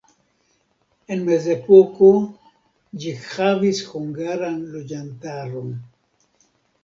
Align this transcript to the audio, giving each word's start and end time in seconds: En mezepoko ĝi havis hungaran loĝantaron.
En 1.15 1.19
mezepoko 1.25 2.07
ĝi 3.03 3.13
havis 3.27 3.81
hungaran 3.91 4.55
loĝantaron. 4.77 5.71